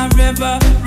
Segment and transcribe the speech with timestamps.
[0.00, 0.79] my river.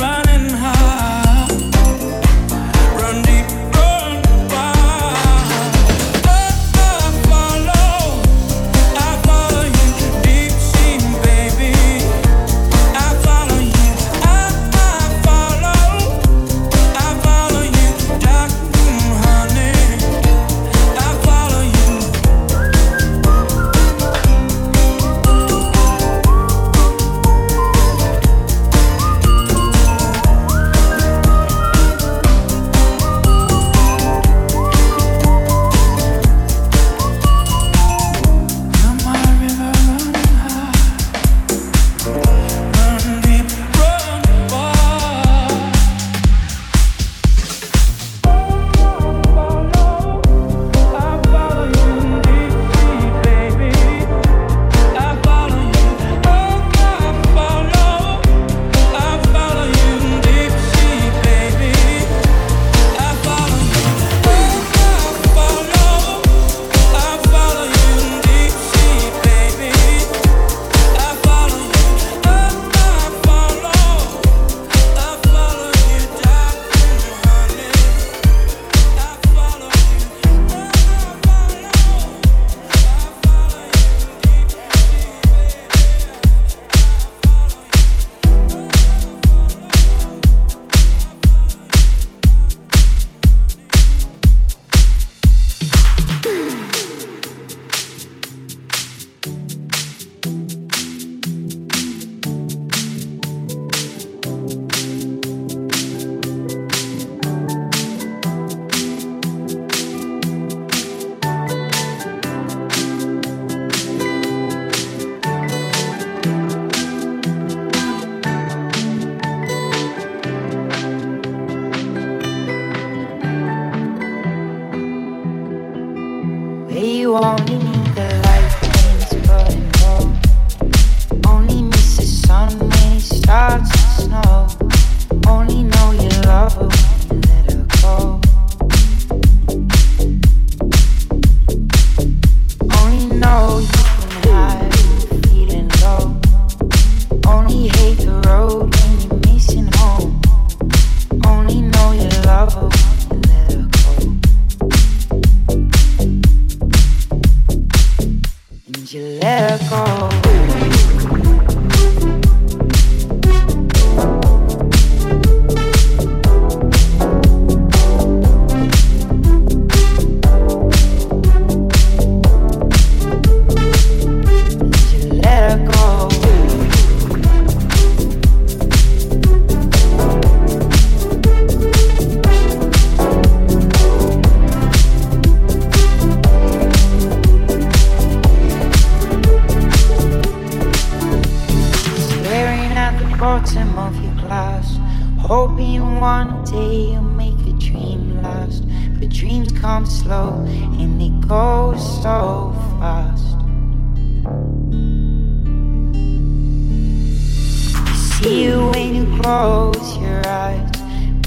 [209.23, 210.69] close your eyes.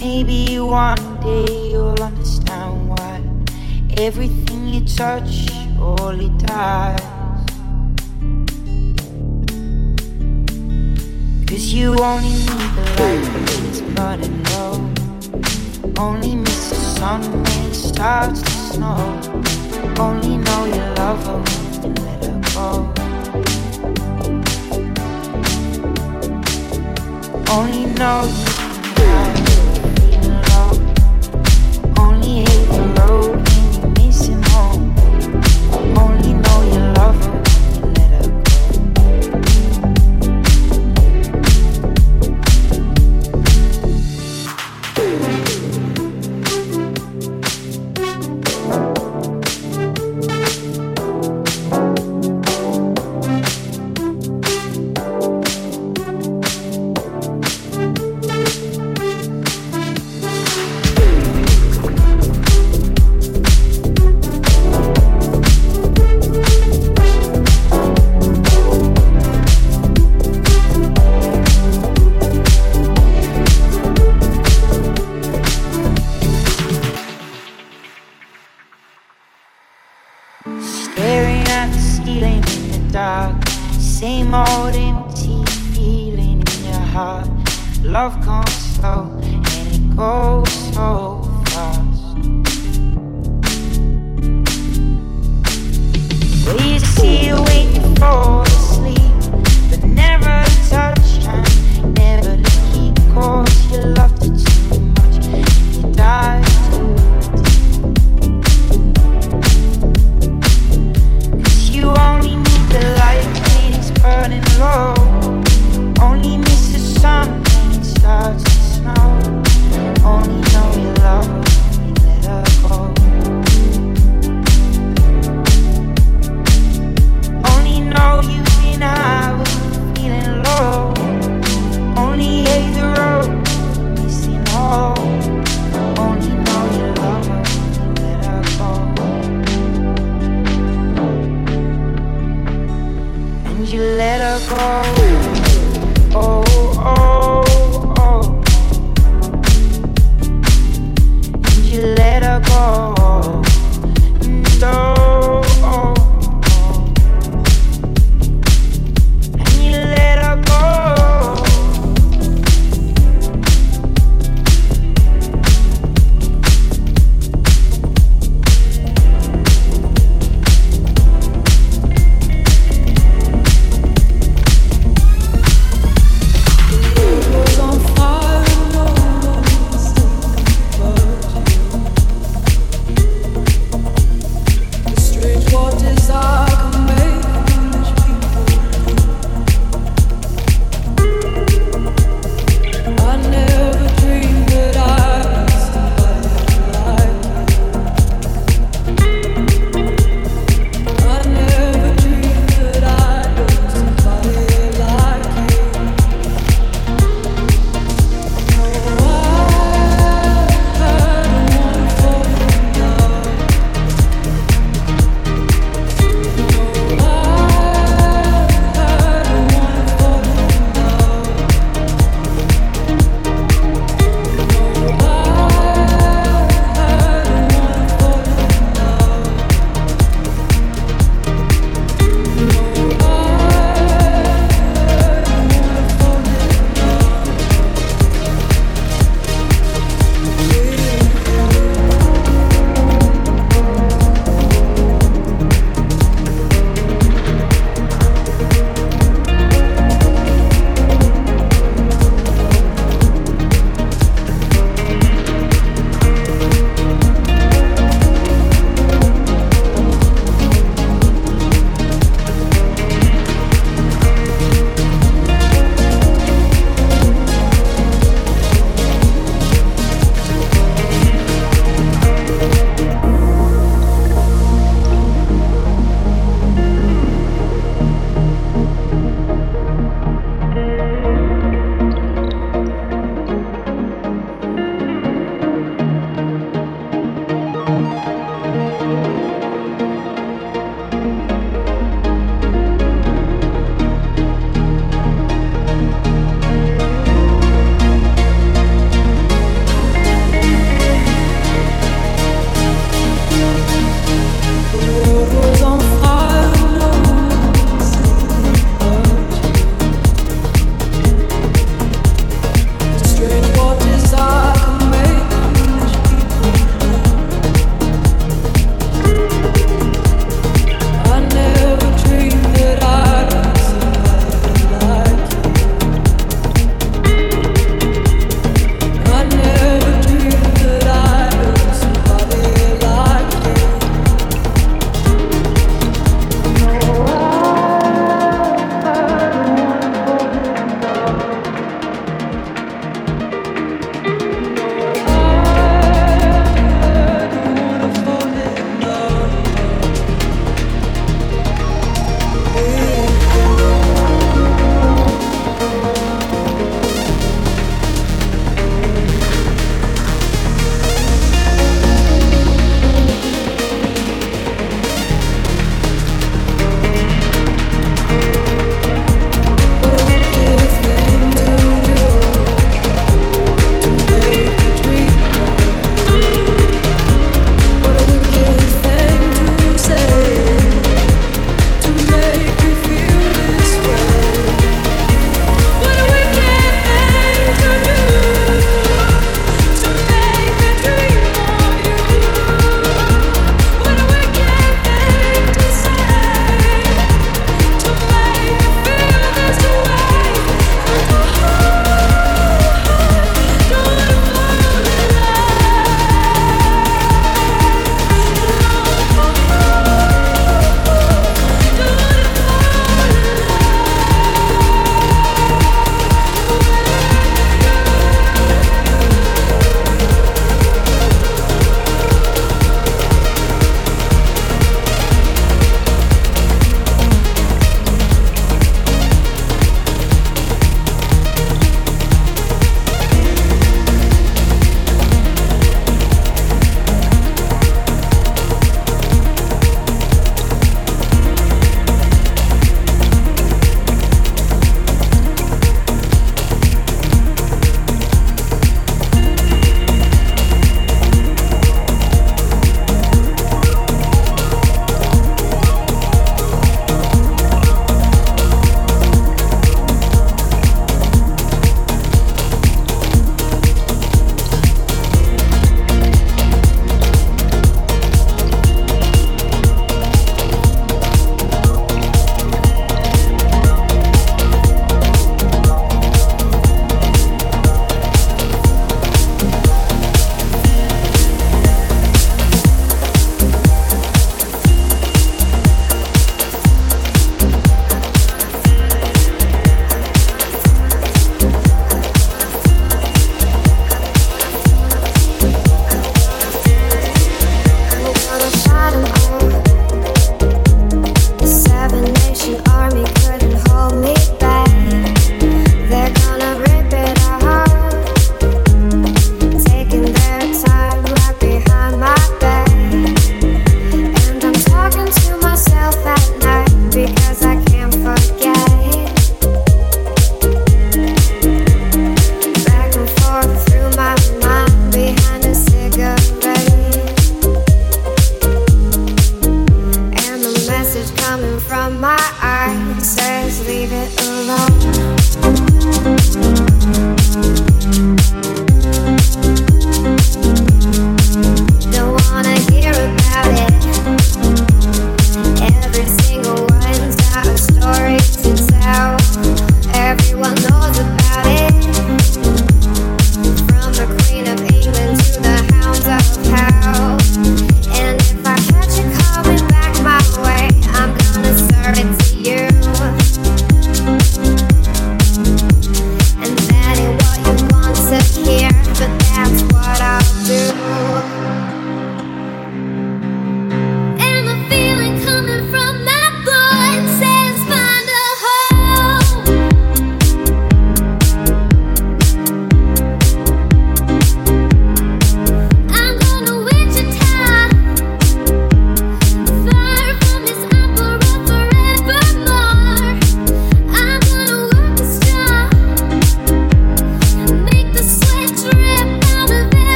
[0.00, 3.22] Maybe one day you'll understand why
[3.96, 5.48] everything you touch,
[5.80, 7.00] only it dies.
[11.48, 14.74] Cause you only need the light when it's burning low.
[15.98, 18.98] Only miss the sun when it starts to snow.
[19.98, 22.95] Only know you love her when you let her go.
[27.50, 28.55] only know you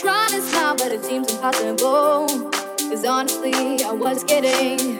[0.00, 2.28] trying to smile, but it seems impossible.
[2.90, 4.98] Cause honestly, I was getting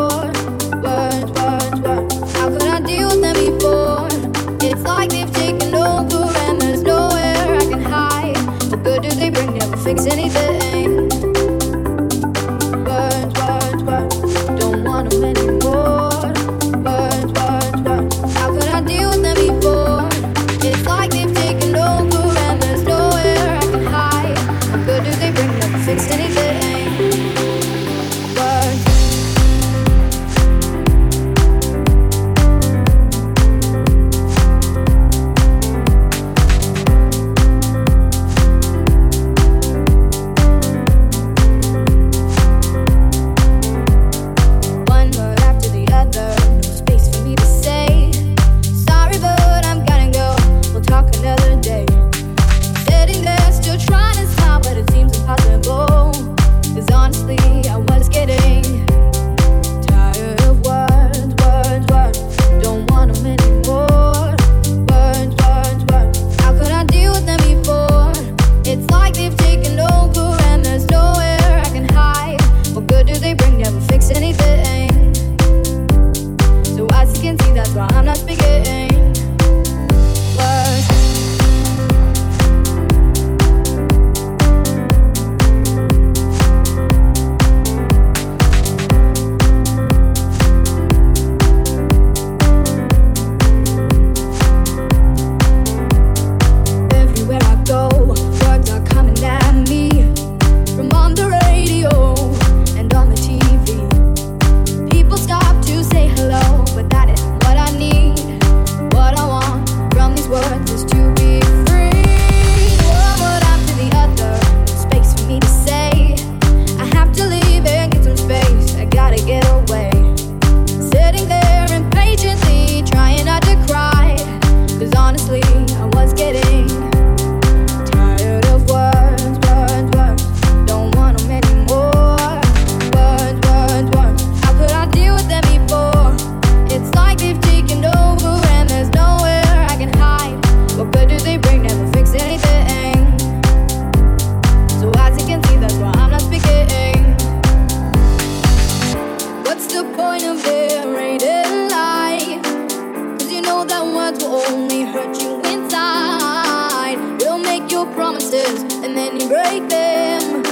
[158.97, 160.43] then you break them.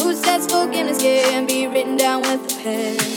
[0.00, 3.15] Who says forgiveness is can be written down with a pen?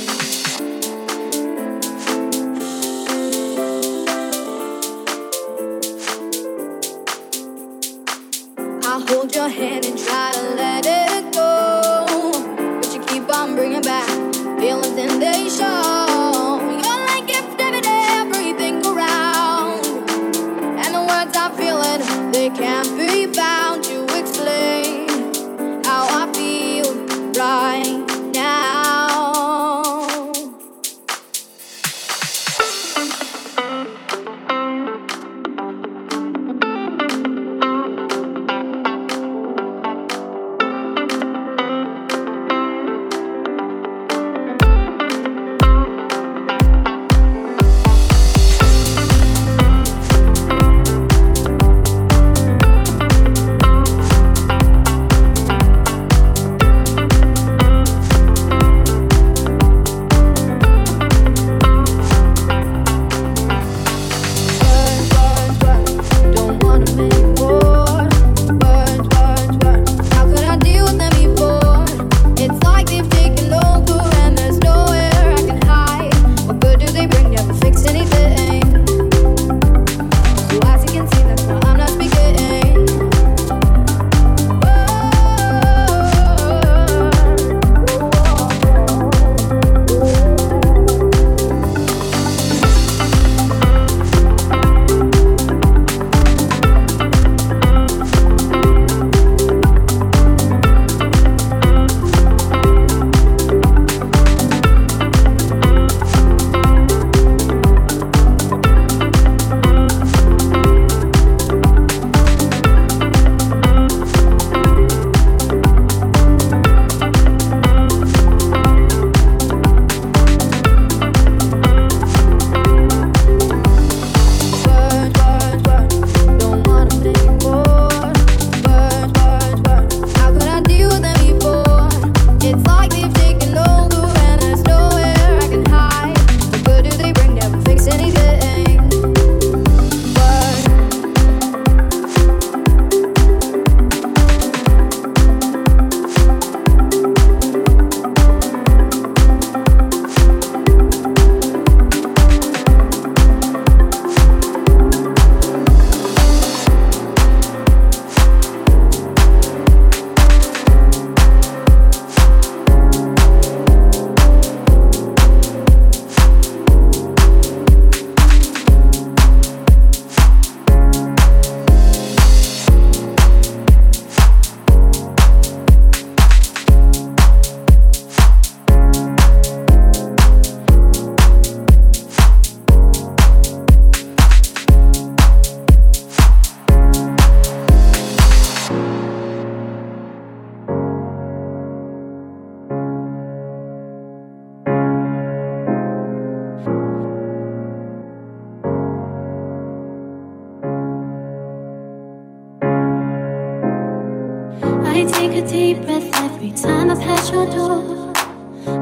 [204.99, 208.11] I take a deep breath every time I pass your door.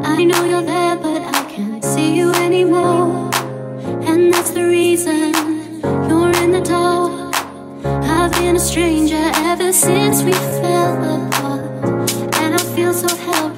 [0.03, 3.29] I know you're there, but I can't see you anymore.
[4.01, 5.31] And that's the reason
[6.09, 7.35] you're in the dark.
[7.85, 12.11] I've been a stranger ever since we fell apart.
[12.41, 13.56] And I feel so helpless.